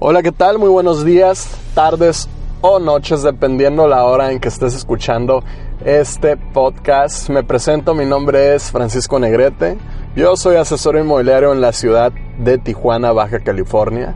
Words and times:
Hola, 0.00 0.22
¿qué 0.22 0.30
tal? 0.30 0.60
Muy 0.60 0.68
buenos 0.68 1.04
días, 1.04 1.48
tardes 1.74 2.28
o 2.60 2.78
noches, 2.78 3.24
dependiendo 3.24 3.88
la 3.88 4.04
hora 4.04 4.30
en 4.30 4.38
que 4.38 4.46
estés 4.46 4.76
escuchando 4.76 5.42
este 5.84 6.36
podcast. 6.36 7.28
Me 7.30 7.42
presento, 7.42 7.94
mi 7.94 8.06
nombre 8.06 8.54
es 8.54 8.70
Francisco 8.70 9.18
Negrete. 9.18 9.76
Yo 10.14 10.36
soy 10.36 10.54
asesor 10.54 10.98
inmobiliario 10.98 11.52
en 11.52 11.60
la 11.60 11.72
ciudad 11.72 12.12
de 12.38 12.58
Tijuana, 12.58 13.10
Baja 13.10 13.40
California. 13.40 14.14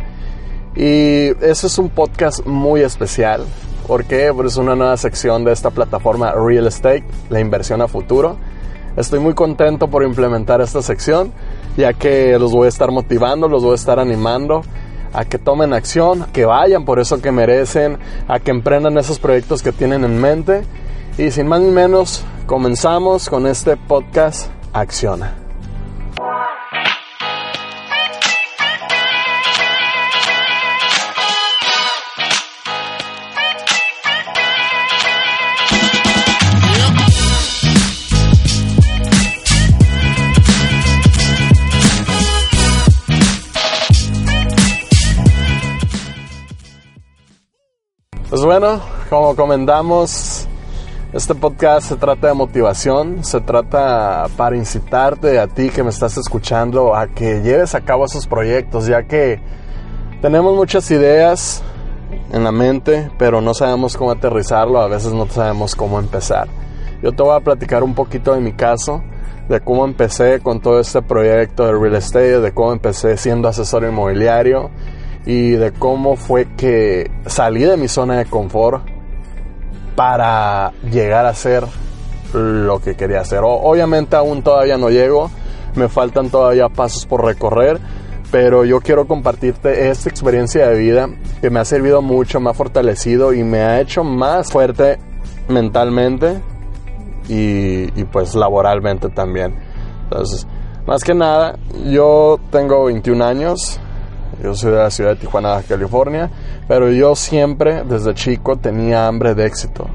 Y 0.76 1.34
ese 1.45 1.67
es 1.67 1.76
un 1.79 1.88
podcast 1.88 2.46
muy 2.46 2.83
especial. 2.83 3.44
porque 3.88 4.28
es 4.28 4.56
una 4.56 4.76
nueva 4.76 4.96
sección 4.96 5.44
de 5.44 5.51
esta 5.51 5.71
plataforma 5.71 6.30
Real 6.30 6.69
Estate, 6.69 7.03
la 7.28 7.40
inversión 7.40 7.83
a 7.83 7.88
futuro. 7.88 8.37
Estoy 8.96 9.19
muy 9.19 9.35
contento 9.35 9.88
por 9.88 10.04
implementar 10.04 10.60
esta 10.60 10.80
sección, 10.80 11.33
ya 11.76 11.92
que 11.92 12.38
los 12.38 12.53
voy 12.53 12.67
a 12.67 12.69
estar 12.69 12.92
motivando, 12.92 13.49
los 13.49 13.64
voy 13.64 13.72
a 13.72 13.74
estar 13.74 13.99
animando 13.99 14.62
a 15.13 15.24
que 15.24 15.38
tomen 15.38 15.72
acción, 15.72 16.27
que 16.33 16.45
vayan 16.45 16.84
por 16.84 16.98
eso 16.98 17.20
que 17.20 17.33
merecen, 17.33 17.98
a 18.29 18.41
que 18.41 18.51
emprendan 18.51 18.98
esos 18.98 19.19
proyectos 19.19 19.62
que 19.62 19.73
tienen 19.73 20.05
en 20.05 20.21
mente. 20.21 20.62
Y 21.19 21.30
sin 21.30 21.47
más 21.47 21.61
ni 21.61 21.71
menos, 21.71 22.25
comenzamos 22.47 23.29
con 23.29 23.47
este 23.47 23.77
podcast 23.77 24.48
Acciona. 24.73 25.41
Pues 48.33 48.47
bueno, 48.47 48.81
como 49.11 49.37
comentamos, 49.37 50.49
este 51.13 51.35
podcast 51.35 51.87
se 51.87 51.97
trata 51.97 52.29
de 52.29 52.33
motivación, 52.33 53.23
se 53.23 53.43
trata 53.43 54.24
para 54.39 54.57
incitarte 54.57 55.39
a 55.39 55.49
ti 55.49 55.69
que 55.69 55.83
me 55.83 55.91
estás 55.91 56.16
escuchando 56.16 56.97
a 56.97 57.09
que 57.09 57.43
lleves 57.43 57.74
a 57.74 57.83
cabo 57.83 58.07
esos 58.07 58.27
proyectos, 58.27 58.87
ya 58.87 59.02
que 59.02 59.39
tenemos 60.23 60.57
muchas 60.57 60.91
ideas 60.91 61.63
en 62.33 62.43
la 62.43 62.52
mente, 62.52 63.11
pero 63.19 63.43
no 63.43 63.52
sabemos 63.52 63.99
cómo 63.99 64.12
aterrizarlo, 64.12 64.80
a 64.80 64.89
veces 64.89 65.12
no 65.12 65.27
sabemos 65.27 65.74
cómo 65.74 65.98
empezar. 65.98 66.48
Yo 67.02 67.12
te 67.12 67.22
voy 67.22 67.36
a 67.36 67.41
platicar 67.41 67.83
un 67.83 67.94
poquito 67.94 68.33
de 68.33 68.41
mi 68.41 68.55
caso, 68.55 69.02
de 69.50 69.61
cómo 69.61 69.84
empecé 69.84 70.41
con 70.41 70.58
todo 70.62 70.80
este 70.80 71.02
proyecto 71.02 71.67
de 71.67 71.72
real 71.72 71.96
estate, 71.96 72.41
de 72.41 72.55
cómo 72.55 72.72
empecé 72.72 73.19
siendo 73.19 73.46
asesor 73.48 73.84
inmobiliario 73.84 74.70
y 75.26 75.52
de 75.52 75.72
cómo 75.72 76.16
fue 76.16 76.48
que 76.56 77.10
salí 77.26 77.62
de 77.62 77.76
mi 77.76 77.88
zona 77.88 78.18
de 78.18 78.26
confort 78.26 78.84
para 79.94 80.72
llegar 80.90 81.26
a 81.26 81.34
ser 81.34 81.64
lo 82.32 82.80
que 82.80 82.94
quería 82.94 83.20
hacer. 83.20 83.40
obviamente 83.42 84.16
aún 84.16 84.42
todavía 84.42 84.78
no 84.78 84.88
llego, 84.88 85.30
me 85.74 85.88
faltan 85.88 86.30
todavía 86.30 86.68
pasos 86.68 87.06
por 87.06 87.24
recorrer, 87.24 87.78
pero 88.30 88.64
yo 88.64 88.80
quiero 88.80 89.06
compartirte 89.06 89.90
esta 89.90 90.08
experiencia 90.08 90.68
de 90.68 90.78
vida 90.78 91.08
que 91.40 91.50
me 91.50 91.60
ha 91.60 91.64
servido 91.64 92.00
mucho, 92.00 92.40
me 92.40 92.50
ha 92.50 92.54
fortalecido 92.54 93.34
y 93.34 93.44
me 93.44 93.60
ha 93.60 93.80
hecho 93.80 94.04
más 94.04 94.50
fuerte 94.50 94.98
mentalmente 95.48 96.40
y, 97.28 98.04
pues 98.04 98.34
laboralmente 98.34 99.08
también. 99.08 99.54
Entonces, 100.04 100.46
más 100.86 101.04
que 101.04 101.14
nada, 101.14 101.58
yo 101.86 102.38
tengo 102.50 102.84
21 102.86 103.24
años, 103.24 103.80
yo 104.42 104.54
soy 104.54 104.72
de 104.72 104.78
la 104.78 104.90
ciudad 104.90 105.10
de 105.10 105.16
Tijuana, 105.16 105.62
California, 105.68 106.28
pero 106.66 106.90
yo 106.90 107.14
siempre, 107.14 107.84
desde 107.84 108.12
chico, 108.14 108.56
tenía 108.56 109.06
hambre 109.06 109.34
de 109.34 109.46
éxito. 109.46 109.86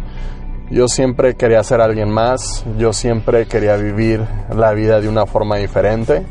Yo 0.70 0.88
siempre 0.88 1.36
quería 1.36 1.64
ser 1.64 1.82
alguien 1.82 2.10
más, 2.10 2.66
yo 2.78 2.94
siempre 2.94 3.46
quería 3.46 3.76
vivir 3.76 4.26
la 4.56 4.72
vida 4.72 5.02
de 5.02 5.10
una 5.10 5.26
forma 5.26 5.58
diferente. 5.58 6.26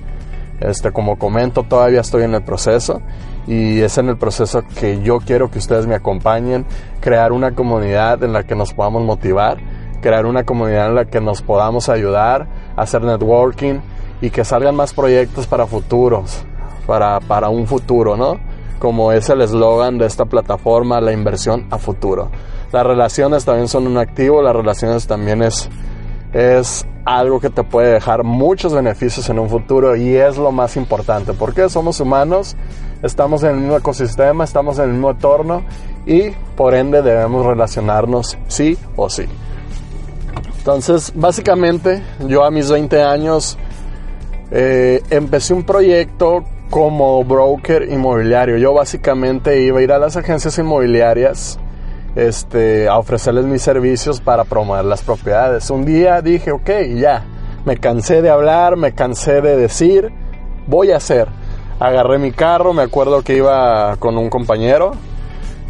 Este, 0.61 0.93
como 0.93 1.19
comento, 1.19 1.65
todavía 1.65 2.01
estoy 2.01 2.23
en 2.23 2.35
el 2.35 2.43
proceso 2.43 3.03
y 3.47 3.81
es 3.81 3.99
en 3.99 4.09
el 4.09 4.17
proceso 4.17 4.63
que 4.79 5.03
yo 5.03 5.19
quiero 5.19 5.51
que 5.51 5.59
ustedes 5.59 5.87
me 5.87 5.95
acompañen, 5.95 6.65
crear 7.01 7.33
una 7.33 7.55
comunidad 7.55 8.23
en 8.25 8.33
la 8.33 8.45
que 8.45 8.55
nos 8.55 8.73
podamos 8.73 9.05
motivar, 9.05 9.59
crear 10.01 10.25
una 10.25 10.45
comunidad 10.45 10.89
en 10.89 10.95
la 10.95 11.05
que 11.05 11.21
nos 11.21 11.43
podamos 11.43 11.91
ayudar, 11.91 12.47
hacer 12.77 13.03
networking 13.03 13.81
y 14.23 14.31
que 14.31 14.45
salgan 14.45 14.75
más 14.75 14.95
proyectos 14.95 15.47
para 15.47 15.67
futuros 15.67 16.47
para, 16.87 17.21
para 17.21 17.49
un 17.49 17.67
futuro, 17.67 18.17
¿no? 18.17 18.39
Como 18.79 19.13
es 19.13 19.29
el 19.31 19.41
eslogan 19.41 19.99
de 19.99 20.07
esta 20.07 20.25
plataforma, 20.27 21.01
la 21.01 21.13
inversión 21.13 21.67
a 21.71 21.79
futuro. 21.79 22.31
Las 22.73 22.87
relaciones 22.87 23.45
también 23.45 23.69
son 23.69 23.87
un 23.87 23.97
activo, 23.99 24.43
las 24.43 24.55
relaciones 24.55 25.07
también 25.07 25.43
es, 25.43 25.69
es 26.33 26.87
algo 27.05 27.41
que 27.41 27.51
te 27.51 27.63
puede 27.63 27.93
dejar 27.93 28.25
muchos 28.25 28.75
beneficios 28.75 29.29
en 29.31 29.39
un 29.39 29.49
futuro 29.49 29.97
y 29.97 30.17
es 30.17 30.37
lo 30.37 30.51
más 30.51 30.77
importante, 30.77 31.33
porque 31.33 31.69
somos 31.69 32.01
humanos, 32.01 32.57
estamos 33.03 33.45
en 33.45 33.51
el 33.51 33.57
mismo 33.57 33.77
ecosistema, 33.77 34.45
estamos 34.45 34.79
en 34.79 34.87
el 34.87 34.91
mismo 34.91 35.13
entorno 35.13 35.63
y 36.05 36.31
por 36.57 36.75
ende 36.75 37.03
debemos 37.03 37.47
relacionarnos 37.47 38.37
sí 38.49 38.77
o 38.97 39.09
sí. 39.09 39.25
Entonces, 40.59 41.13
básicamente, 41.15 42.03
yo 42.27 42.45
a 42.45 42.51
mis 42.51 42.69
20 42.69 43.01
años 43.01 43.57
eh, 44.51 45.01
empecé 45.11 45.55
un 45.55 45.63
proyecto 45.63 46.43
como 46.71 47.25
broker 47.25 47.89
inmobiliario. 47.91 48.57
Yo 48.57 48.75
básicamente 48.75 49.63
iba 49.63 49.81
a 49.81 49.83
ir 49.83 49.93
a 49.93 49.99
las 49.99 50.17
agencias 50.17 50.59
inmobiliarias 50.59 51.59
este, 52.17 52.89
a 52.89 52.99
ofrecerles 52.99 53.45
mis 53.45 53.63
servicios 53.63 54.21
para 54.21 54.45
promover 54.45 54.85
las 54.85 55.03
propiedades. 55.03 55.71
Un 55.71 55.85
día 55.85 56.23
dije, 56.23 56.51
ok, 56.51 56.71
ya, 56.97 57.25
me 57.65 57.77
cansé 57.77 58.23
de 58.23 58.31
hablar, 58.31 58.77
me 58.77 58.93
cansé 58.93 59.41
de 59.43 59.57
decir, 59.57 60.11
voy 60.67 60.91
a 60.93 60.97
hacer. 60.97 61.29
Agarré 61.79 62.19
mi 62.19 62.33
carro, 62.33 62.73
me 62.73 62.83
acuerdo 62.83 63.23
que 63.23 63.37
iba 63.37 63.97
con 63.99 64.17
un 64.17 64.31
compañero, 64.31 64.93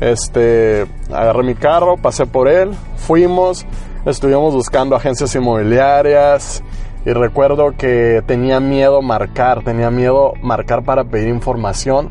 este, 0.00 0.86
agarré 1.12 1.42
mi 1.42 1.56
carro, 1.56 1.96
pasé 1.96 2.26
por 2.26 2.48
él, 2.48 2.70
fuimos, 2.96 3.66
estuvimos 4.04 4.54
buscando 4.54 4.94
agencias 4.94 5.34
inmobiliarias, 5.34 6.62
y 7.06 7.12
recuerdo 7.12 7.76
que 7.78 8.20
tenía 8.26 8.58
miedo 8.58 9.00
marcar, 9.00 9.62
tenía 9.62 9.92
miedo 9.92 10.32
marcar 10.42 10.84
para 10.84 11.04
pedir 11.04 11.28
información. 11.28 12.10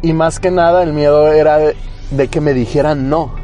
Y 0.00 0.14
más 0.14 0.40
que 0.40 0.50
nada 0.50 0.82
el 0.82 0.94
miedo 0.94 1.30
era 1.30 1.58
de, 1.58 2.28
que 2.28 2.40
me 2.40 2.54
dijeran 2.54 3.10
no. 3.10 3.34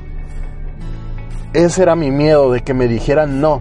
Ese 1.53 1.83
era 1.83 1.97
mi 1.97 2.11
miedo, 2.11 2.51
de 2.51 2.63
que 2.63 2.73
me 2.73 2.89
dijeran 2.89 3.43
no. 3.43 3.61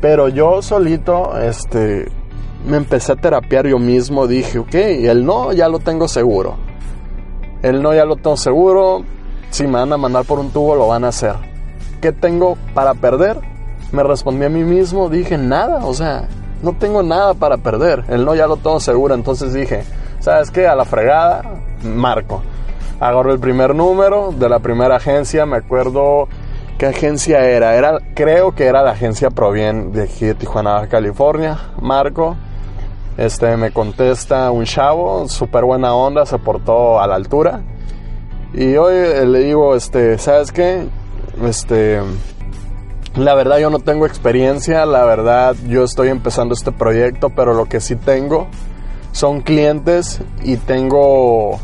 Pero 0.00 0.28
yo 0.28 0.62
solito, 0.62 1.36
este, 1.36 2.06
me 2.64 2.76
empecé 2.76 3.10
a 3.10 3.16
terapiar 3.16 3.66
yo 3.66 3.80
mismo. 3.80 4.28
Dije, 4.28 4.60
ok, 4.60 4.74
el 4.74 5.26
no 5.26 5.52
ya 5.52 5.68
lo 5.68 5.80
tengo 5.80 6.06
seguro. 6.06 6.54
El 7.60 7.82
no 7.82 7.92
ya 7.92 8.04
lo 8.04 8.14
tengo 8.14 8.36
seguro. 8.36 9.02
Si 9.50 9.64
me 9.64 9.80
van 9.80 9.92
a 9.92 9.96
mandar 9.96 10.24
por 10.24 10.38
un 10.38 10.50
tubo, 10.50 10.76
lo 10.76 10.86
van 10.86 11.02
a 11.04 11.08
hacer. 11.08 11.34
¿Qué 12.00 12.12
tengo 12.12 12.56
para 12.72 12.94
perder? 12.94 13.53
Me 13.94 14.02
respondí 14.02 14.44
a 14.44 14.48
mí 14.48 14.64
mismo, 14.64 15.08
dije 15.08 15.38
nada, 15.38 15.86
o 15.86 15.94
sea, 15.94 16.28
no 16.62 16.72
tengo 16.72 17.02
nada 17.02 17.34
para 17.34 17.56
perder, 17.56 18.04
el 18.08 18.24
no 18.24 18.34
ya 18.34 18.46
lo 18.46 18.56
tengo 18.56 18.80
seguro, 18.80 19.14
entonces 19.14 19.54
dije, 19.54 19.84
¿sabes 20.20 20.50
qué? 20.50 20.66
A 20.66 20.74
la 20.74 20.84
fregada, 20.84 21.42
marco. 21.82 22.42
Agarro 23.00 23.32
el 23.32 23.38
primer 23.38 23.74
número 23.74 24.32
de 24.32 24.48
la 24.48 24.58
primera 24.58 24.96
agencia, 24.96 25.46
me 25.46 25.56
acuerdo 25.56 26.28
qué 26.78 26.86
agencia 26.86 27.44
era, 27.44 27.76
era 27.76 27.98
creo 28.14 28.52
que 28.54 28.66
era 28.66 28.82
la 28.82 28.92
agencia 28.92 29.30
Provien 29.30 29.92
de 29.92 30.04
aquí 30.04 30.26
de 30.26 30.34
Tijuana, 30.34 30.86
California, 30.88 31.58
marco. 31.80 32.36
Este 33.16 33.56
me 33.56 33.70
contesta 33.70 34.50
un 34.50 34.64
chavo, 34.64 35.28
súper 35.28 35.64
buena 35.64 35.94
onda, 35.94 36.26
se 36.26 36.38
portó 36.38 37.00
a 37.00 37.06
la 37.06 37.14
altura. 37.14 37.60
Y 38.52 38.76
hoy 38.76 38.94
le 39.26 39.38
digo, 39.40 39.74
este, 39.76 40.18
¿sabes 40.18 40.50
qué? 40.50 40.86
Este, 41.44 42.00
la 43.16 43.34
verdad 43.34 43.58
yo 43.58 43.70
no 43.70 43.78
tengo 43.78 44.06
experiencia, 44.06 44.86
la 44.86 45.04
verdad 45.04 45.54
yo 45.68 45.84
estoy 45.84 46.08
empezando 46.08 46.54
este 46.54 46.72
proyecto, 46.72 47.30
pero 47.30 47.54
lo 47.54 47.66
que 47.66 47.80
sí 47.80 47.96
tengo 47.96 48.48
son 49.12 49.40
clientes 49.40 50.20
y 50.42 50.56
tengo 50.56 51.60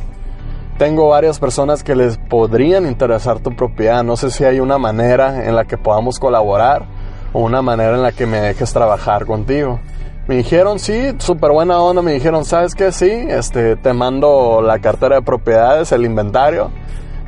tengo 0.78 1.08
varias 1.08 1.38
personas 1.38 1.82
que 1.82 1.94
les 1.94 2.16
podrían 2.16 2.86
interesar 2.86 3.40
tu 3.40 3.54
propiedad. 3.54 4.02
No 4.02 4.16
sé 4.16 4.30
si 4.30 4.44
hay 4.44 4.60
una 4.60 4.78
manera 4.78 5.46
en 5.46 5.54
la 5.54 5.66
que 5.66 5.76
podamos 5.76 6.18
colaborar 6.18 6.86
o 7.34 7.40
una 7.40 7.60
manera 7.60 7.96
en 7.96 8.02
la 8.02 8.12
que 8.12 8.24
me 8.24 8.40
dejes 8.40 8.72
trabajar 8.72 9.26
contigo. 9.26 9.78
Me 10.26 10.36
dijeron, 10.36 10.78
sí, 10.78 11.14
súper 11.18 11.50
buena 11.50 11.82
onda. 11.82 12.00
Me 12.00 12.12
dijeron, 12.12 12.46
¿sabes 12.46 12.74
qué? 12.74 12.92
Sí, 12.92 13.10
este, 13.10 13.76
te 13.76 13.92
mando 13.92 14.62
la 14.62 14.78
cartera 14.78 15.16
de 15.16 15.22
propiedades, 15.22 15.92
el 15.92 16.06
inventario. 16.06 16.70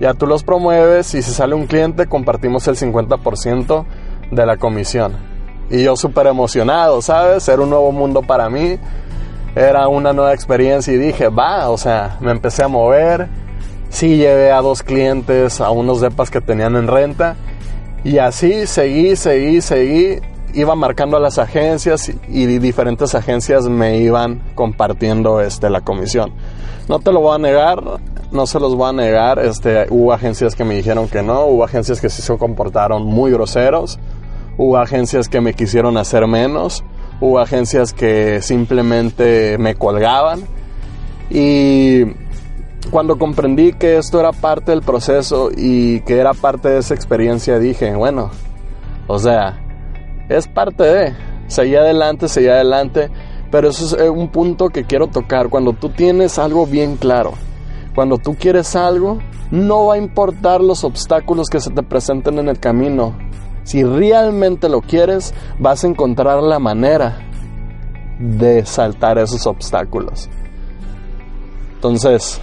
Ya 0.00 0.14
tú 0.14 0.26
los 0.26 0.44
promueves 0.44 1.12
y 1.14 1.20
si 1.20 1.32
sale 1.32 1.54
un 1.54 1.66
cliente, 1.66 2.06
compartimos 2.06 2.66
el 2.69 2.76
50% 2.76 3.84
de 4.32 4.44
la 4.44 4.56
comisión. 4.56 5.12
Y 5.70 5.84
yo 5.84 5.94
súper 5.94 6.26
emocionado, 6.26 7.00
¿sabes? 7.00 7.46
Era 7.49 7.62
un 7.62 7.70
nuevo 7.70 7.93
mundo 7.93 8.23
para 8.23 8.50
mí, 8.50 8.76
era 9.55 9.87
una 9.87 10.12
nueva 10.12 10.34
experiencia 10.34 10.93
y 10.93 10.96
dije, 10.96 11.29
va, 11.29 11.70
o 11.70 11.79
sea, 11.79 12.17
me 12.20 12.32
empecé 12.32 12.64
a 12.64 12.69
mover 12.69 13.29
sí 13.93 14.17
llevé 14.17 14.50
a 14.50 14.62
dos 14.62 14.82
clientes 14.82 15.61
a 15.61 15.70
unos 15.70 16.00
depas 16.00 16.31
que 16.31 16.40
tenían 16.40 16.75
en 16.76 16.88
renta. 16.88 17.37
Y 18.02 18.19
así 18.19 18.67
seguí, 18.67 19.14
seguí, 19.14 19.61
seguí. 19.61 20.19
Iba 20.55 20.75
marcando 20.75 21.17
a 21.17 21.20
las 21.20 21.38
agencias 21.38 22.12
y 22.29 22.46
diferentes 22.58 23.14
agencias 23.14 23.69
me 23.69 23.99
iban 23.99 24.43
compartiendo 24.55 25.40
este, 25.40 25.70
la 25.70 25.81
comisión. 25.82 26.32
No 26.88 26.99
te 26.99 27.12
lo 27.12 27.20
voy 27.20 27.37
a 27.37 27.38
negar, 27.38 27.82
no 28.32 28.46
se 28.46 28.61
los 28.61 28.75
voy 28.75 28.90
a 28.90 28.93
negar. 28.93 29.38
Este, 29.38 29.87
hubo 29.88 30.12
agencias 30.12 30.55
que 30.55 30.64
me 30.64 30.75
dijeron 30.75 31.08
que 31.08 31.23
no, 31.23 31.46
hubo 31.46 31.64
agencias 31.64 32.00
que 32.00 32.11
sí 32.11 32.20
se 32.20 32.37
comportaron 32.37 33.05
muy 33.06 33.31
groseros, 33.31 33.99
hubo 34.56 34.78
agencias 34.78 35.28
que 35.28 35.40
me 35.40 35.54
quisieron 35.54 35.96
hacer 35.96 36.26
menos, 36.26 36.84
hubo 37.20 37.38
agencias 37.38 37.93
que 37.93 38.43
simplemente 38.43 39.56
me 39.58 39.75
colgaban. 39.75 40.43
Y 41.31 42.04
cuando 42.90 43.19
comprendí 43.19 43.72
que 43.72 43.96
esto 43.96 44.20
era 44.20 44.32
parte 44.32 44.72
del 44.72 44.82
proceso 44.82 45.50
y 45.56 46.00
que 46.00 46.19
era 46.19 46.34
parte 46.34 46.69
de 46.69 46.78
esa 46.78 46.94
experiencia, 46.94 47.58
dije, 47.58 47.94
bueno, 47.94 48.31
o 49.06 49.19
sea, 49.19 49.60
es 50.28 50.49
parte 50.49 50.84
de, 50.84 51.14
seguí 51.46 51.76
adelante, 51.76 52.28
seguí 52.28 52.48
adelante, 52.48 53.10
pero 53.50 53.69
eso 53.69 53.84
es 53.84 54.02
eh, 54.02 54.08
un 54.08 54.28
punto 54.28 54.69
que 54.69 54.84
quiero 54.84 55.06
tocar, 55.06 55.48
cuando 55.48 55.72
tú 55.72 55.90
tienes 55.90 56.38
algo 56.38 56.66
bien 56.66 56.96
claro, 56.96 57.32
cuando 57.94 58.19
tú 58.19 58.34
quieres 58.34 58.75
algo, 58.75 59.19
no 59.50 59.87
va 59.87 59.94
a 59.94 59.98
importar 59.98 60.60
los 60.60 60.82
obstáculos 60.82 61.48
que 61.48 61.60
se 61.60 61.70
te 61.70 61.82
presenten 61.82 62.38
en 62.38 62.48
el 62.48 62.58
camino, 62.58 63.14
si 63.64 63.85
realmente 63.85 64.69
lo 64.69 64.81
quieres, 64.81 65.35
vas 65.59 65.85
a 65.85 65.87
encontrar 65.87 66.43
la 66.43 66.59
manera 66.59 67.19
de 68.19 68.64
saltar 68.67 69.19
esos 69.19 69.47
obstáculos. 69.47 70.29
Entonces, 71.75 72.41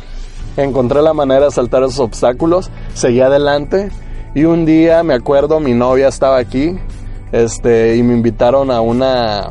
encontré 0.58 1.02
la 1.02 1.14
manera 1.14 1.46
de 1.46 1.52
saltar 1.52 1.84
esos 1.84 2.00
obstáculos, 2.00 2.70
seguí 2.94 3.22
adelante 3.22 3.90
y 4.36 4.44
un 4.44 4.66
día 4.66 5.04
me 5.04 5.14
acuerdo 5.14 5.60
mi 5.60 5.74
novia 5.74 6.08
estaba 6.08 6.38
aquí 6.38 6.78
este, 7.32 7.96
y 7.96 8.04
me 8.04 8.14
invitaron 8.14 8.72
a 8.72 8.82
una, 8.82 9.50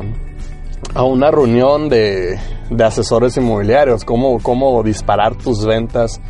a 0.93 1.03
una 1.03 1.31
reunión 1.31 1.89
de, 1.89 2.39
de 2.69 2.83
asesores 2.83 3.35
inmobiliarios, 3.37 4.05
cómo, 4.05 4.39
cómo 4.41 4.83
disparar 4.83 5.35
tus 5.35 5.65
ventas 5.65 6.21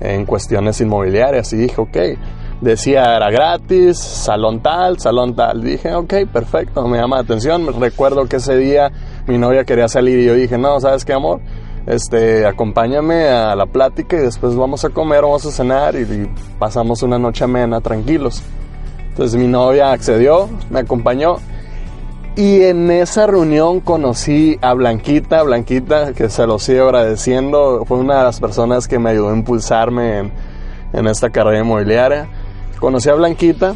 en 0.00 0.24
cuestiones 0.26 0.80
inmobiliarias 0.80 1.52
y 1.52 1.56
dije, 1.56 1.80
ok, 1.80 1.96
decía 2.60 3.16
era 3.16 3.30
gratis, 3.30 3.98
salón 3.98 4.60
tal, 4.60 4.98
salón 4.98 5.34
tal. 5.34 5.62
Dije, 5.62 5.94
ok, 5.94 6.14
perfecto, 6.32 6.86
me 6.86 6.98
llama 6.98 7.16
la 7.16 7.22
atención. 7.22 7.80
Recuerdo 7.80 8.26
que 8.26 8.36
ese 8.36 8.56
día 8.56 8.90
mi 9.26 9.38
novia 9.38 9.64
quería 9.64 9.88
salir 9.88 10.18
y 10.18 10.24
yo 10.26 10.34
dije, 10.34 10.58
no, 10.58 10.80
¿sabes 10.80 11.04
qué, 11.04 11.12
amor? 11.12 11.40
este, 11.86 12.46
acompáñame 12.46 13.28
a 13.28 13.54
la 13.54 13.66
plática 13.66 14.16
y 14.16 14.20
después 14.20 14.56
vamos 14.56 14.84
a 14.84 14.90
comer, 14.90 15.22
vamos 15.22 15.44
a 15.46 15.50
cenar 15.50 15.94
y, 15.96 16.30
pasamos 16.58 17.02
una 17.02 17.18
noche 17.18 17.44
amena, 17.44 17.80
tranquilos. 17.80 18.42
Entonces 19.08 19.38
mi 19.38 19.46
novia 19.46 19.92
accedió, 19.92 20.48
me 20.70 20.80
acompañó 20.80 21.36
y 22.36 22.62
en 22.62 22.90
esa 22.90 23.26
reunión 23.26 23.80
conocí 23.80 24.58
a 24.60 24.74
Blanquita, 24.74 25.42
Blanquita, 25.42 26.14
que 26.14 26.28
se 26.28 26.46
lo 26.46 26.58
sigo 26.58 26.86
agradeciendo, 26.86 27.84
fue 27.86 27.98
una 27.98 28.18
de 28.18 28.24
las 28.24 28.40
personas 28.40 28.88
que 28.88 28.98
me 28.98 29.10
ayudó 29.10 29.30
a 29.30 29.36
impulsarme 29.36 30.18
en, 30.18 30.32
en 30.92 31.06
esta 31.06 31.30
carrera 31.30 31.60
inmobiliaria. 31.60 32.28
Conocí 32.78 33.08
a 33.08 33.14
Blanquita, 33.14 33.74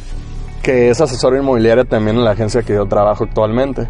que 0.62 0.90
es 0.90 1.00
asesora 1.00 1.38
inmobiliaria 1.38 1.84
también 1.84 2.16
en 2.16 2.24
la 2.24 2.32
agencia 2.32 2.62
que 2.62 2.74
yo 2.74 2.86
trabajo 2.86 3.24
actualmente. 3.24 3.88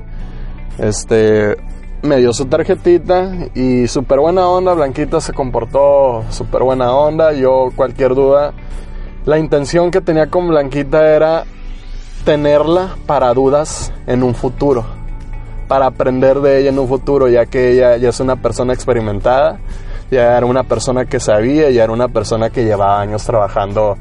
Este, 0.78 1.56
me 2.02 2.18
dio 2.18 2.32
su 2.32 2.46
tarjetita 2.46 3.32
y 3.54 3.88
súper 3.88 4.20
buena 4.20 4.48
onda, 4.48 4.74
Blanquita 4.74 5.20
se 5.20 5.32
comportó 5.32 6.24
súper 6.30 6.62
buena 6.62 6.92
onda, 6.92 7.32
yo 7.32 7.70
cualquier 7.74 8.14
duda, 8.14 8.52
la 9.24 9.38
intención 9.38 9.90
que 9.90 10.00
tenía 10.00 10.28
con 10.28 10.48
Blanquita 10.48 11.14
era 11.14 11.44
tenerla 12.24 12.96
para 13.06 13.34
dudas 13.34 13.92
en 14.06 14.22
un 14.22 14.34
futuro, 14.34 14.84
para 15.66 15.86
aprender 15.86 16.40
de 16.40 16.60
ella 16.60 16.70
en 16.70 16.78
un 16.78 16.86
futuro, 16.86 17.28
ya 17.28 17.46
que 17.46 17.72
ella 17.72 17.96
ya 17.96 18.10
es 18.10 18.20
una 18.20 18.36
persona 18.36 18.72
experimentada, 18.72 19.58
ya 20.10 20.36
era 20.36 20.46
una 20.46 20.62
persona 20.62 21.06
que 21.06 21.18
sabía, 21.18 21.70
ya 21.70 21.84
era 21.84 21.92
una 21.92 22.08
persona 22.08 22.50
que 22.50 22.64
llevaba 22.64 23.00
años 23.00 23.24
trabajando 23.24 23.96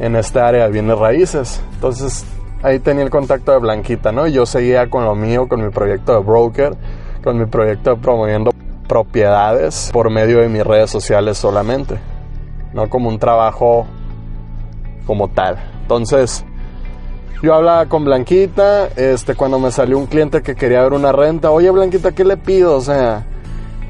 en 0.00 0.16
esta 0.16 0.48
área 0.48 0.64
de 0.64 0.72
bienes 0.72 0.98
raíces. 0.98 1.62
Entonces 1.74 2.24
ahí 2.62 2.80
tenía 2.80 3.04
el 3.04 3.10
contacto 3.10 3.52
de 3.52 3.58
Blanquita, 3.58 4.10
¿no? 4.10 4.26
Yo 4.26 4.44
seguía 4.46 4.90
con 4.90 5.04
lo 5.04 5.14
mío, 5.14 5.46
con 5.48 5.64
mi 5.64 5.70
proyecto 5.70 6.14
de 6.14 6.20
broker 6.20 6.76
con 7.22 7.38
mi 7.38 7.46
proyecto 7.46 7.96
promoviendo 7.96 8.50
propiedades 8.88 9.90
por 9.92 10.10
medio 10.10 10.40
de 10.40 10.48
mis 10.48 10.64
redes 10.64 10.90
sociales 10.90 11.38
solamente, 11.38 11.98
no 12.72 12.88
como 12.88 13.08
un 13.08 13.18
trabajo 13.18 13.86
como 15.06 15.28
tal. 15.28 15.58
Entonces, 15.82 16.44
yo 17.42 17.54
hablaba 17.54 17.86
con 17.86 18.04
Blanquita, 18.04 18.88
este, 18.96 19.34
cuando 19.34 19.58
me 19.58 19.70
salió 19.70 19.98
un 19.98 20.06
cliente 20.06 20.42
que 20.42 20.54
quería 20.54 20.82
ver 20.82 20.92
una 20.92 21.12
renta, 21.12 21.50
oye 21.50 21.70
Blanquita, 21.70 22.12
¿qué 22.12 22.24
le 22.24 22.36
pido? 22.36 22.76
O 22.76 22.80
sea, 22.80 23.26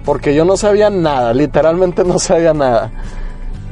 porque 0.04 0.34
yo 0.34 0.44
no 0.44 0.56
sabía 0.56 0.90
nada, 0.90 1.32
literalmente 1.32 2.04
no 2.04 2.18
sabía 2.18 2.52
nada. 2.52 2.90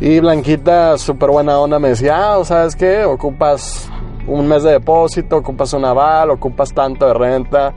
Y 0.01 0.21
Blanquita, 0.21 0.97
súper 0.99 1.31
buena 1.31 1.59
onda, 1.59 1.79
me 1.79 1.89
decía, 1.89 2.35
ah, 2.35 2.45
¿sabes 2.45 2.77
qué? 2.77 3.05
Ocupas 3.05 3.91
un 4.27 4.47
mes 4.47 4.63
de 4.63 4.73
depósito, 4.73 5.39
ocupas 5.39 5.73
un 5.73 5.85
aval, 5.85 6.31
ocupas 6.31 6.73
tanto 6.73 7.07
de 7.07 7.15
renta 7.15 7.75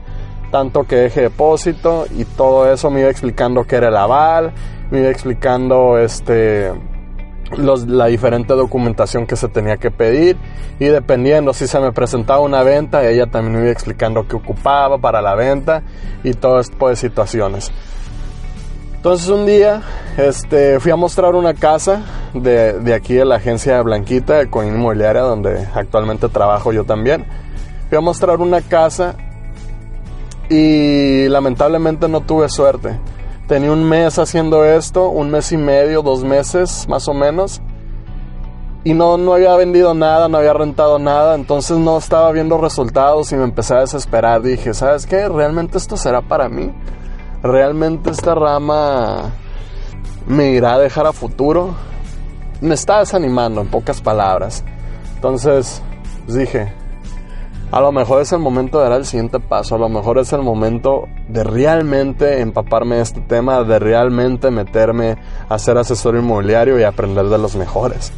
tanto 0.52 0.84
que 0.84 0.96
deje 0.96 1.22
depósito 1.22 2.06
y 2.14 2.24
todo 2.24 2.70
eso 2.70 2.90
me 2.90 3.00
iba 3.00 3.10
explicando 3.10 3.64
qué 3.64 3.76
era 3.76 3.88
el 3.88 3.96
aval, 3.96 4.52
me 4.90 5.00
iba 5.00 5.08
explicando 5.08 5.98
este 5.98 6.70
la 7.56 8.06
diferente 8.06 8.54
documentación 8.54 9.26
que 9.26 9.36
se 9.36 9.48
tenía 9.48 9.76
que 9.76 9.90
pedir 9.90 10.38
y 10.78 10.86
dependiendo 10.86 11.52
si 11.52 11.66
se 11.66 11.80
me 11.80 11.92
presentaba 11.92 12.40
una 12.40 12.62
venta, 12.62 13.06
ella 13.06 13.26
también 13.26 13.56
me 13.56 13.62
iba 13.62 13.70
explicando 13.70 14.26
qué 14.28 14.36
ocupaba 14.36 14.98
para 14.98 15.20
la 15.20 15.34
venta 15.34 15.82
y 16.22 16.34
todo 16.34 16.62
tipo 16.62 16.88
de 16.88 16.96
situaciones. 16.96 17.72
Entonces 19.02 19.28
un 19.30 19.46
día 19.46 19.82
este, 20.16 20.78
fui 20.78 20.92
a 20.92 20.94
mostrar 20.94 21.34
una 21.34 21.54
casa 21.54 22.02
de, 22.34 22.74
de 22.78 22.94
aquí 22.94 23.14
de 23.14 23.24
la 23.24 23.34
agencia 23.34 23.74
de 23.74 23.82
Blanquita, 23.82 24.34
de 24.34 24.48
Coin 24.48 24.68
Inmobiliaria, 24.68 25.22
donde 25.22 25.66
actualmente 25.74 26.28
trabajo 26.28 26.72
yo 26.72 26.84
también. 26.84 27.26
Fui 27.88 27.98
a 27.98 28.00
mostrar 28.00 28.38
una 28.38 28.60
casa 28.60 29.16
y 30.48 31.26
lamentablemente 31.26 32.06
no 32.06 32.20
tuve 32.20 32.48
suerte. 32.48 33.00
Tenía 33.48 33.72
un 33.72 33.82
mes 33.82 34.20
haciendo 34.20 34.64
esto, 34.64 35.08
un 35.08 35.32
mes 35.32 35.50
y 35.50 35.56
medio, 35.56 36.02
dos 36.02 36.22
meses 36.22 36.86
más 36.88 37.08
o 37.08 37.12
menos. 37.12 37.60
Y 38.84 38.94
no, 38.94 39.16
no 39.16 39.34
había 39.34 39.56
vendido 39.56 39.94
nada, 39.94 40.28
no 40.28 40.38
había 40.38 40.52
rentado 40.52 41.00
nada, 41.00 41.34
entonces 41.34 41.76
no 41.76 41.98
estaba 41.98 42.30
viendo 42.30 42.56
resultados 42.56 43.32
y 43.32 43.34
me 43.34 43.42
empecé 43.42 43.74
a 43.74 43.80
desesperar. 43.80 44.42
Dije, 44.42 44.72
¿sabes 44.74 45.06
qué? 45.06 45.28
¿Realmente 45.28 45.76
esto 45.76 45.96
será 45.96 46.22
para 46.22 46.48
mí? 46.48 46.72
¿Realmente 47.42 48.10
esta 48.10 48.34
rama 48.34 49.32
me 50.26 50.50
irá 50.50 50.74
a 50.74 50.78
dejar 50.78 51.06
a 51.06 51.12
futuro? 51.12 51.74
Me 52.60 52.74
estaba 52.74 53.00
desanimando, 53.00 53.60
en 53.60 53.68
pocas 53.68 54.00
palabras. 54.00 54.64
Entonces 55.16 55.82
pues 56.24 56.36
dije, 56.36 56.72
a 57.72 57.80
lo 57.80 57.90
mejor 57.90 58.22
es 58.22 58.32
el 58.32 58.38
momento 58.38 58.78
de 58.78 58.88
dar 58.88 58.98
el 58.98 59.06
siguiente 59.06 59.40
paso, 59.40 59.74
a 59.74 59.78
lo 59.78 59.88
mejor 59.88 60.18
es 60.18 60.32
el 60.32 60.42
momento 60.42 61.08
de 61.28 61.42
realmente 61.42 62.40
empaparme 62.40 62.96
de 62.96 63.02
este 63.02 63.20
tema, 63.22 63.64
de 63.64 63.78
realmente 63.78 64.50
meterme 64.50 65.16
a 65.48 65.58
ser 65.58 65.78
asesor 65.78 66.14
inmobiliario 66.16 66.78
y 66.78 66.84
aprender 66.84 67.26
de 67.26 67.38
los 67.38 67.56
mejores. 67.56 68.12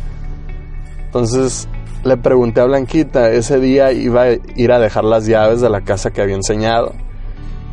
Entonces 1.06 1.68
le 2.02 2.16
pregunté 2.18 2.60
a 2.60 2.64
Blanquita, 2.64 3.30
ese 3.30 3.58
día 3.58 3.92
iba 3.92 4.22
a 4.22 4.32
ir 4.32 4.72
a 4.72 4.78
dejar 4.78 5.04
las 5.04 5.24
llaves 5.26 5.60
de 5.62 5.70
la 5.70 5.80
casa 5.80 6.10
que 6.10 6.20
había 6.20 6.34
enseñado. 6.34 6.92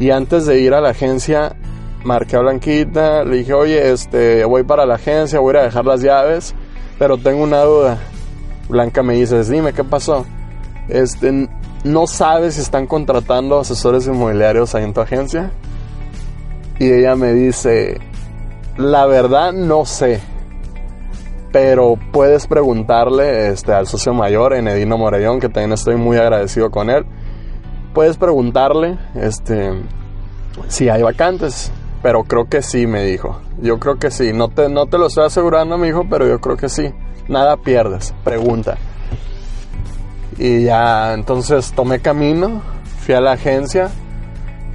Y 0.01 0.09
antes 0.09 0.47
de 0.47 0.59
ir 0.59 0.73
a 0.73 0.81
la 0.81 0.89
agencia, 0.89 1.55
marqué 2.03 2.35
a 2.35 2.39
Blanquita, 2.39 3.23
le 3.23 3.37
dije, 3.37 3.53
oye, 3.53 3.91
este, 3.91 4.43
voy 4.45 4.63
para 4.63 4.83
la 4.87 4.95
agencia, 4.95 5.39
voy 5.39 5.55
a 5.55 5.59
ir 5.59 5.65
dejar 5.65 5.85
las 5.85 6.01
llaves, 6.01 6.55
pero 6.97 7.19
tengo 7.19 7.43
una 7.43 7.61
duda. 7.61 7.99
Blanca 8.67 9.03
me 9.03 9.13
dice, 9.13 9.43
dime, 9.43 9.73
¿qué 9.73 9.83
pasó? 9.83 10.25
Este, 10.89 11.47
no 11.83 12.07
sabes 12.07 12.55
si 12.55 12.61
están 12.61 12.87
contratando 12.87 13.59
asesores 13.59 14.07
inmobiliarios 14.07 14.73
ahí 14.73 14.85
en 14.85 14.93
tu 14.95 15.01
agencia. 15.01 15.51
Y 16.79 16.91
ella 16.91 17.15
me 17.15 17.33
dice, 17.33 18.01
la 18.77 19.05
verdad 19.05 19.53
no 19.53 19.85
sé, 19.85 20.19
pero 21.51 21.93
puedes 22.11 22.47
preguntarle 22.47 23.49
este, 23.49 23.71
al 23.71 23.85
socio 23.85 24.15
mayor, 24.15 24.55
Enedino 24.55 24.97
Morellón, 24.97 25.39
que 25.39 25.47
también 25.47 25.73
estoy 25.73 25.97
muy 25.97 26.17
agradecido 26.17 26.71
con 26.71 26.89
él. 26.89 27.05
Puedes 27.93 28.17
preguntarle 28.17 28.97
este, 29.15 29.81
si 30.67 30.89
hay 30.89 31.01
vacantes, 31.01 31.71
pero 32.01 32.23
creo 32.23 32.45
que 32.45 32.61
sí, 32.61 32.87
me 32.87 33.03
dijo. 33.03 33.39
Yo 33.61 33.79
creo 33.79 33.97
que 33.97 34.11
sí, 34.11 34.33
no 34.33 34.49
te, 34.49 34.69
no 34.69 34.85
te 34.85 34.97
lo 34.97 35.07
estoy 35.07 35.25
asegurando, 35.25 35.77
mi 35.77 35.89
hijo, 35.89 36.05
pero 36.09 36.27
yo 36.27 36.39
creo 36.39 36.57
que 36.57 36.69
sí. 36.69 36.93
Nada 37.27 37.57
pierdes, 37.57 38.13
pregunta. 38.23 38.77
Y 40.37 40.63
ya 40.63 41.13
entonces 41.13 41.71
tomé 41.73 41.99
camino, 41.99 42.61
fui 42.99 43.13
a 43.13 43.21
la 43.21 43.33
agencia, 43.33 43.91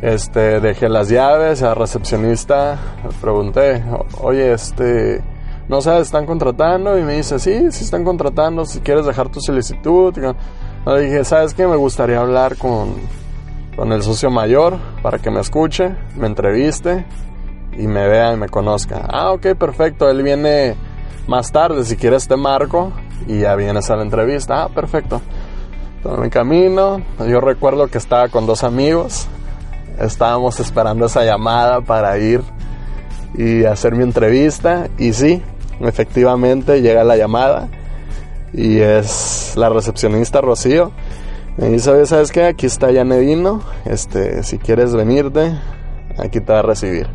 este, 0.03 0.61
dejé 0.61 0.89
las 0.89 1.09
llaves, 1.09 1.63
a 1.63 1.69
la 1.69 1.75
recepcionista 1.75 2.79
pregunté, 3.21 3.83
oye, 4.21 4.53
este, 4.53 5.23
no 5.69 5.81
sé, 5.81 5.99
están 5.99 6.27
contratando 6.27 6.99
y 6.99 7.03
me 7.03 7.15
dice, 7.15 7.39
sí, 7.39 7.73
sí 7.73 7.85
están 7.85 8.05
contratando, 8.05 8.65
si 8.65 8.81
quieres 8.81 9.07
dejar 9.07 9.31
tu 9.31 9.41
solicitud. 9.41 10.15
Le 10.87 11.00
dije, 11.00 11.25
¿sabes 11.25 11.52
qué? 11.52 11.66
Me 11.66 11.75
gustaría 11.75 12.21
hablar 12.21 12.57
con, 12.57 12.95
con 13.75 13.93
el 13.93 14.05
socio 14.05 14.31
mayor 14.31 14.78
para 15.02 15.19
que 15.19 15.33
me 15.33 15.40
escuche, 15.40 15.97
me 16.14 16.28
entreviste 16.28 17.05
y 17.76 17.88
me 17.88 18.07
vea 18.07 18.33
y 18.33 18.37
me 18.37 18.49
conozca. 18.49 19.02
Ah, 19.09 19.33
ok, 19.33 19.55
perfecto, 19.59 20.09
él 20.09 20.23
viene 20.23 20.76
más 21.26 21.50
tarde, 21.50 21.85
si 21.85 21.97
quieres 21.97 22.28
te 22.28 22.37
marco 22.37 22.93
y 23.26 23.40
ya 23.40 23.57
vienes 23.57 23.90
a 23.90 23.97
la 23.97 24.02
entrevista. 24.02 24.62
Ah, 24.62 24.69
perfecto. 24.69 25.21
Todo 26.05 26.19
mi 26.19 26.31
camino, 26.31 27.02
yo 27.19 27.40
recuerdo 27.40 27.88
que 27.88 27.99
estaba 27.99 28.28
con 28.28 28.47
dos 28.47 28.62
amigos, 28.62 29.26
estábamos 29.99 30.61
esperando 30.61 31.07
esa 31.07 31.25
llamada 31.25 31.81
para 31.81 32.16
ir 32.16 32.43
y 33.35 33.64
hacer 33.64 33.97
mi 33.97 34.05
entrevista 34.05 34.88
y 34.99 35.12
sí, 35.12 35.43
efectivamente 35.81 36.81
llega 36.81 37.02
la 37.02 37.16
llamada 37.16 37.69
y 38.52 38.78
es 38.78 39.36
la 39.57 39.69
recepcionista 39.69 40.41
Rocío. 40.41 40.93
Me 41.57 41.69
dice, 41.71 42.05
¿sabes 42.07 42.31
qué? 42.33 42.45
Aquí 42.45 42.67
está 42.67 42.91
Yanedino, 42.91 43.63
este, 43.87 44.43
si 44.43 44.59
quieres 44.59 44.95
venirte, 44.95 45.59
aquí 46.19 46.41
te 46.41 46.53
va 46.53 46.59
a 46.59 46.63
recibir. 46.63 47.09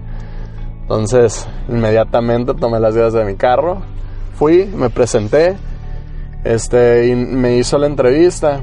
Entonces, 0.82 1.48
inmediatamente 1.70 2.56
tomé 2.56 2.80
las 2.80 2.96
llaves 2.96 3.14
de 3.14 3.24
mi 3.24 3.36
carro, 3.36 3.82
fui, 4.36 4.66
me 4.66 4.90
presenté, 4.90 5.56
este, 6.44 7.08
y 7.08 7.16
me 7.16 7.58
hizo 7.58 7.78
la 7.78 7.86
entrevista. 7.86 8.62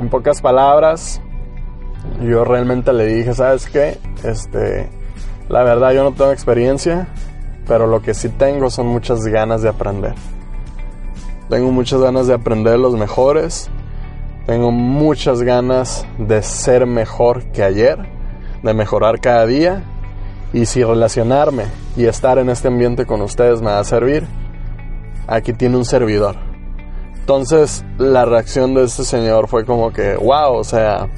En 0.00 0.08
pocas 0.08 0.40
palabras, 0.40 1.20
yo 2.20 2.44
realmente 2.44 2.92
le 2.92 3.06
dije, 3.06 3.32
¿sabes 3.32 3.66
qué? 3.70 3.98
Este, 4.24 4.90
la 5.48 5.62
verdad 5.62 5.92
yo 5.92 6.02
no 6.02 6.12
tengo 6.12 6.32
experiencia, 6.32 7.06
pero 7.68 7.86
lo 7.86 8.02
que 8.02 8.12
sí 8.12 8.28
tengo 8.28 8.70
son 8.70 8.88
muchas 8.88 9.20
ganas 9.20 9.62
de 9.62 9.68
aprender. 9.68 10.14
Tengo 11.50 11.72
muchas 11.72 12.00
ganas 12.00 12.28
de 12.28 12.34
aprender 12.34 12.78
los 12.78 12.94
mejores. 12.94 13.68
Tengo 14.46 14.70
muchas 14.70 15.42
ganas 15.42 16.06
de 16.16 16.44
ser 16.44 16.86
mejor 16.86 17.42
que 17.46 17.64
ayer, 17.64 17.98
de 18.62 18.72
mejorar 18.72 19.20
cada 19.20 19.46
día. 19.46 19.82
Y 20.52 20.66
si 20.66 20.84
relacionarme 20.84 21.64
y 21.96 22.04
estar 22.04 22.38
en 22.38 22.50
este 22.50 22.68
ambiente 22.68 23.04
con 23.04 23.20
ustedes 23.20 23.62
me 23.62 23.66
va 23.66 23.80
a 23.80 23.84
servir, 23.84 24.28
aquí 25.26 25.52
tiene 25.52 25.76
un 25.76 25.84
servidor. 25.84 26.36
Entonces 27.18 27.84
la 27.98 28.24
reacción 28.24 28.72
de 28.74 28.84
este 28.84 29.02
señor 29.02 29.48
fue 29.48 29.64
como 29.64 29.92
que, 29.92 30.14
wow, 30.14 30.54
o 30.54 30.64
sea, 30.64 31.08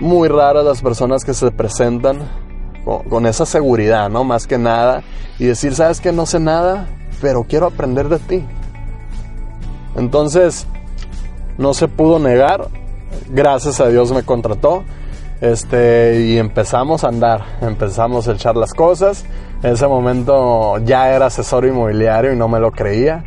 muy 0.00 0.26
raras 0.28 0.64
las 0.64 0.82
personas 0.82 1.24
que 1.24 1.34
se 1.34 1.52
presentan 1.52 2.18
con, 2.84 3.26
esa 3.26 3.46
seguridad, 3.46 4.08
¿no? 4.10 4.24
Más 4.24 4.48
que 4.48 4.58
nada. 4.58 5.04
Y 5.38 5.46
decir, 5.46 5.72
sabes 5.76 6.00
que 6.00 6.10
no 6.10 6.26
sé 6.26 6.40
nada, 6.40 6.88
pero 7.20 7.44
quiero 7.44 7.66
aprender 7.66 8.08
de 8.08 8.18
ti. 8.18 8.44
Entonces, 9.96 10.66
no 11.58 11.74
se 11.74 11.88
pudo 11.88 12.18
negar. 12.18 12.68
Gracias 13.30 13.80
a 13.80 13.88
Dios 13.88 14.12
me 14.12 14.22
contrató. 14.22 14.84
Este, 15.40 16.22
y 16.22 16.38
empezamos 16.38 17.04
a 17.04 17.08
andar, 17.08 17.44
empezamos 17.60 18.26
a 18.28 18.32
echar 18.32 18.56
las 18.56 18.72
cosas. 18.72 19.24
En 19.62 19.72
ese 19.72 19.86
momento 19.86 20.78
ya 20.78 21.14
era 21.14 21.26
asesor 21.26 21.66
inmobiliario 21.66 22.32
y 22.32 22.36
no 22.36 22.48
me 22.48 22.60
lo 22.60 22.72
creía. 22.72 23.24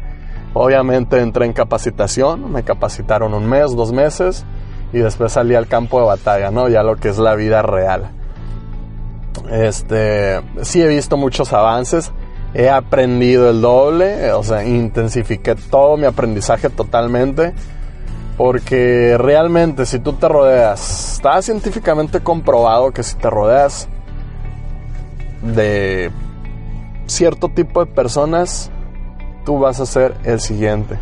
Obviamente 0.54 1.20
entré 1.20 1.46
en 1.46 1.54
capacitación, 1.54 2.52
me 2.52 2.64
capacitaron 2.64 3.34
un 3.34 3.48
mes, 3.48 3.76
dos 3.76 3.92
meses 3.92 4.46
y 4.92 4.98
después 4.98 5.34
salí 5.34 5.54
al 5.54 5.68
campo 5.68 6.00
de 6.00 6.08
batalla, 6.08 6.50
¿no? 6.50 6.68
Ya 6.68 6.82
lo 6.82 6.96
que 6.96 7.10
es 7.10 7.20
la 7.20 7.36
vida 7.36 7.62
real. 7.62 8.10
Este, 9.52 10.42
sí 10.62 10.82
he 10.82 10.88
visto 10.88 11.18
muchos 11.18 11.54
avances, 11.54 12.12
he 12.54 12.70
aprendido 12.70 13.50
el 13.50 13.62
doble, 13.62 14.32
o 14.32 14.44
sea, 14.44 14.66
intensifiqué 14.66 15.56
todo 15.56 15.98
mi 15.98 16.06
aprendizaje 16.06 16.70
totalmente, 16.70 17.54
porque 18.38 19.18
realmente 19.20 19.86
si 19.86 20.00
tú 20.00 20.14
te 20.14 20.28
rodeas, 20.28 21.14
está 21.16 21.42
científicamente 21.42 22.22
comprobado 22.22 22.92
que 22.92 23.04
si 23.04 23.16
te 23.16 23.30
rodeas 23.30 23.88
de 25.42 26.12
cierto 27.06 27.50
tipo 27.50 27.86
de 27.86 27.92
personas, 27.92 28.72
tú 29.46 29.60
vas 29.60 29.80
a 29.80 29.86
ser 29.86 30.16
el 30.24 30.40
siguiente. 30.40 30.98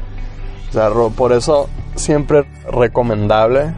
O 0.70 0.74
sea, 0.74 0.90
por 1.16 1.32
eso 1.32 1.70
siempre 1.96 2.46
recomendable 2.70 3.74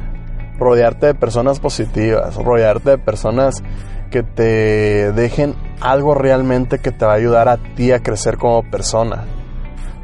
rodearte 0.57 1.07
de 1.07 1.15
personas 1.15 1.59
positivas, 1.59 2.35
rodearte 2.35 2.91
de 2.91 2.97
personas 2.97 3.63
que 4.09 4.23
te 4.23 5.11
dejen 5.13 5.55
algo 5.81 6.13
realmente 6.13 6.79
que 6.79 6.91
te 6.91 7.05
va 7.05 7.13
a 7.13 7.17
ayudar 7.17 7.47
a 7.47 7.57
ti 7.57 7.91
a 7.91 7.99
crecer 7.99 8.37
como 8.37 8.63
persona. 8.63 9.25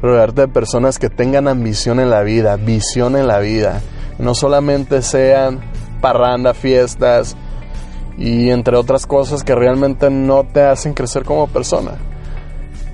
Rodearte 0.00 0.42
de 0.42 0.48
personas 0.48 0.98
que 0.98 1.08
tengan 1.10 1.48
ambición 1.48 2.00
en 2.00 2.10
la 2.10 2.22
vida, 2.22 2.56
visión 2.56 3.16
en 3.16 3.26
la 3.26 3.38
vida. 3.38 3.80
No 4.18 4.34
solamente 4.34 5.02
sean 5.02 5.60
parranda, 6.00 6.54
fiestas 6.54 7.36
y 8.16 8.50
entre 8.50 8.76
otras 8.76 9.06
cosas 9.06 9.42
que 9.42 9.54
realmente 9.54 10.10
no 10.10 10.44
te 10.44 10.62
hacen 10.62 10.94
crecer 10.94 11.24
como 11.24 11.48
persona. 11.48 11.92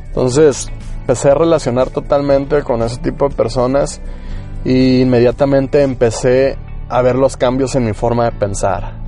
Entonces, 0.06 0.70
empecé 1.00 1.30
a 1.30 1.34
relacionar 1.34 1.90
totalmente 1.90 2.62
con 2.62 2.82
ese 2.82 2.98
tipo 2.98 3.28
de 3.28 3.34
personas 3.34 4.00
y 4.64 5.02
inmediatamente 5.02 5.82
empecé 5.82 6.56
a 6.88 7.02
ver 7.02 7.16
los 7.16 7.36
cambios 7.36 7.74
en 7.74 7.84
mi 7.84 7.92
forma 7.92 8.24
de 8.24 8.32
pensar 8.32 9.01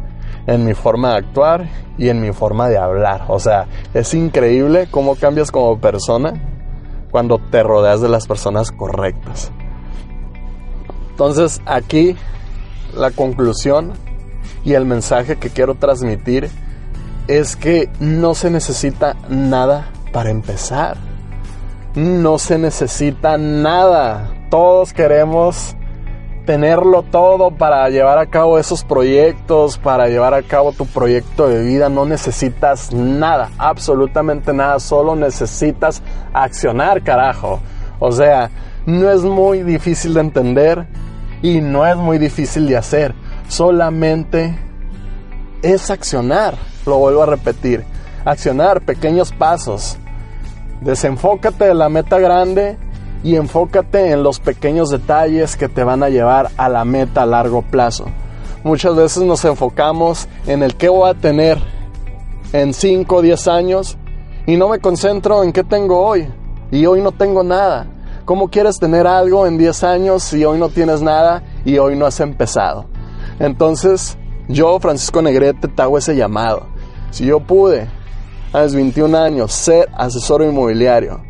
en 0.46 0.64
mi 0.64 0.74
forma 0.74 1.10
de 1.10 1.18
actuar 1.18 1.68
y 1.98 2.08
en 2.08 2.20
mi 2.20 2.32
forma 2.32 2.68
de 2.68 2.78
hablar. 2.78 3.24
O 3.28 3.38
sea, 3.38 3.66
es 3.92 4.14
increíble 4.14 4.88
cómo 4.90 5.16
cambias 5.16 5.50
como 5.50 5.78
persona 5.78 6.34
cuando 7.10 7.38
te 7.38 7.62
rodeas 7.62 8.00
de 8.00 8.08
las 8.08 8.26
personas 8.26 8.72
correctas. 8.72 9.52
Entonces 11.10 11.60
aquí 11.64 12.16
la 12.96 13.10
conclusión 13.10 13.92
y 14.64 14.74
el 14.74 14.84
mensaje 14.84 15.36
que 15.36 15.50
quiero 15.50 15.76
transmitir 15.76 16.50
es 17.28 17.56
que 17.56 17.88
no 18.00 18.34
se 18.34 18.50
necesita 18.50 19.16
nada 19.28 19.88
para 20.12 20.30
empezar. 20.30 20.96
No 21.94 22.38
se 22.38 22.58
necesita 22.58 23.38
nada. 23.38 24.30
Todos 24.50 24.92
queremos 24.92 25.76
tenerlo 26.44 27.02
todo 27.02 27.50
para 27.50 27.88
llevar 27.88 28.18
a 28.18 28.26
cabo 28.26 28.58
esos 28.58 28.84
proyectos, 28.84 29.78
para 29.78 30.08
llevar 30.08 30.34
a 30.34 30.42
cabo 30.42 30.72
tu 30.72 30.86
proyecto 30.86 31.48
de 31.48 31.62
vida, 31.62 31.88
no 31.88 32.04
necesitas 32.04 32.92
nada, 32.92 33.50
absolutamente 33.58 34.52
nada, 34.52 34.78
solo 34.78 35.16
necesitas 35.16 36.02
accionar, 36.32 37.02
carajo. 37.02 37.60
O 37.98 38.12
sea, 38.12 38.50
no 38.86 39.10
es 39.10 39.22
muy 39.22 39.62
difícil 39.62 40.14
de 40.14 40.20
entender 40.20 40.86
y 41.40 41.60
no 41.60 41.86
es 41.86 41.96
muy 41.96 42.18
difícil 42.18 42.66
de 42.66 42.76
hacer, 42.76 43.14
solamente 43.48 44.58
es 45.62 45.90
accionar, 45.90 46.56
lo 46.84 46.98
vuelvo 46.98 47.22
a 47.22 47.26
repetir, 47.26 47.84
accionar 48.24 48.82
pequeños 48.82 49.32
pasos. 49.32 49.96
Desenfócate 50.82 51.64
de 51.64 51.74
la 51.74 51.88
meta 51.88 52.18
grande 52.18 52.76
y 53.24 53.36
enfócate 53.36 54.10
en 54.10 54.22
los 54.22 54.38
pequeños 54.38 54.90
detalles 54.90 55.56
que 55.56 55.68
te 55.68 55.82
van 55.82 56.02
a 56.02 56.10
llevar 56.10 56.50
a 56.58 56.68
la 56.68 56.84
meta 56.84 57.22
a 57.22 57.26
largo 57.26 57.62
plazo. 57.62 58.04
Muchas 58.62 58.94
veces 58.94 59.22
nos 59.24 59.44
enfocamos 59.46 60.28
en 60.46 60.62
el 60.62 60.76
que 60.76 60.90
voy 60.90 61.10
a 61.10 61.14
tener 61.14 61.58
en 62.52 62.74
5 62.74 63.16
o 63.16 63.22
10 63.22 63.48
años 63.48 63.96
y 64.46 64.56
no 64.56 64.68
me 64.68 64.78
concentro 64.78 65.42
en 65.42 65.52
qué 65.52 65.64
tengo 65.64 66.06
hoy. 66.06 66.28
Y 66.70 66.84
hoy 66.86 67.00
no 67.00 67.12
tengo 67.12 67.42
nada. 67.42 67.86
¿Cómo 68.24 68.48
quieres 68.48 68.78
tener 68.78 69.06
algo 69.06 69.46
en 69.46 69.58
10 69.58 69.84
años 69.84 70.22
si 70.22 70.44
hoy 70.44 70.58
no 70.58 70.68
tienes 70.68 71.00
nada 71.00 71.42
y 71.64 71.78
hoy 71.78 71.96
no 71.96 72.06
has 72.06 72.20
empezado? 72.20 72.86
Entonces, 73.38 74.18
yo, 74.48 74.78
Francisco 74.80 75.22
Negrete, 75.22 75.68
te 75.68 75.82
hago 75.82 75.96
ese 75.96 76.14
llamado. 76.14 76.66
Si 77.10 77.24
yo 77.24 77.40
pude 77.40 77.88
a 78.52 78.62
los 78.62 78.74
21 78.74 79.16
años 79.16 79.52
ser 79.52 79.88
asesor 79.94 80.42
inmobiliario, 80.42 81.20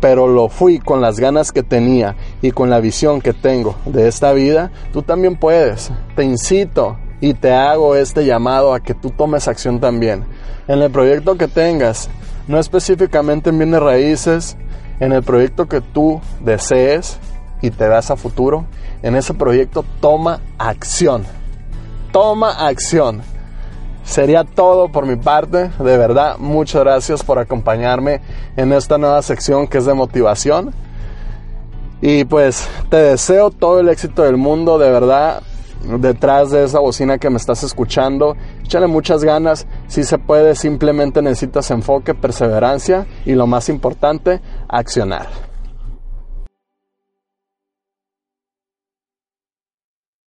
pero 0.00 0.26
lo 0.26 0.48
fui 0.48 0.78
con 0.78 1.00
las 1.00 1.20
ganas 1.20 1.52
que 1.52 1.62
tenía 1.62 2.16
y 2.42 2.50
con 2.50 2.70
la 2.70 2.80
visión 2.80 3.20
que 3.20 3.32
tengo 3.32 3.76
de 3.84 4.08
esta 4.08 4.32
vida, 4.32 4.70
tú 4.92 5.02
también 5.02 5.36
puedes. 5.36 5.92
Te 6.16 6.24
incito 6.24 6.96
y 7.20 7.34
te 7.34 7.52
hago 7.52 7.94
este 7.94 8.24
llamado 8.24 8.72
a 8.72 8.80
que 8.80 8.94
tú 8.94 9.10
tomes 9.10 9.46
acción 9.46 9.78
también. 9.78 10.24
En 10.66 10.80
el 10.80 10.90
proyecto 10.90 11.36
que 11.36 11.48
tengas, 11.48 12.08
no 12.48 12.58
específicamente 12.58 13.50
en 13.50 13.58
bienes 13.58 13.80
raíces, 13.80 14.56
en 15.00 15.12
el 15.12 15.22
proyecto 15.22 15.66
que 15.66 15.80
tú 15.80 16.20
desees 16.40 17.18
y 17.62 17.70
te 17.70 17.88
das 17.88 18.10
a 18.10 18.16
futuro, 18.16 18.64
en 19.02 19.16
ese 19.16 19.34
proyecto 19.34 19.84
toma 20.00 20.40
acción. 20.58 21.24
Toma 22.12 22.66
acción. 22.66 23.22
Sería 24.10 24.42
todo 24.42 24.88
por 24.88 25.06
mi 25.06 25.14
parte. 25.14 25.70
De 25.78 25.96
verdad, 25.96 26.36
muchas 26.38 26.82
gracias 26.82 27.22
por 27.22 27.38
acompañarme 27.38 28.20
en 28.56 28.72
esta 28.72 28.98
nueva 28.98 29.22
sección 29.22 29.68
que 29.68 29.78
es 29.78 29.84
de 29.86 29.94
motivación. 29.94 30.74
Y 32.00 32.24
pues 32.24 32.68
te 32.88 32.96
deseo 32.96 33.52
todo 33.52 33.78
el 33.78 33.88
éxito 33.88 34.24
del 34.24 34.36
mundo, 34.36 34.80
de 34.80 34.90
verdad. 34.90 35.44
Detrás 36.00 36.50
de 36.50 36.64
esa 36.64 36.80
bocina 36.80 37.18
que 37.18 37.30
me 37.30 37.36
estás 37.36 37.62
escuchando, 37.62 38.36
échale 38.64 38.88
muchas 38.88 39.22
ganas. 39.22 39.68
Si 39.86 40.02
se 40.02 40.18
puede, 40.18 40.56
simplemente 40.56 41.22
necesitas 41.22 41.70
enfoque, 41.70 42.12
perseverancia 42.12 43.06
y 43.24 43.34
lo 43.34 43.46
más 43.46 43.68
importante, 43.68 44.40
accionar. 44.66 45.49